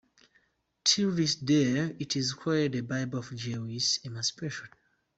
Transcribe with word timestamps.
Till 0.83 1.11
this 1.11 1.35
day, 1.35 1.95
it 1.99 2.15
is 2.15 2.33
called 2.33 2.71
the 2.71 2.81
"Bible 2.81 3.19
of 3.19 3.35
Jewish 3.35 3.99
emancipation". 4.03 4.69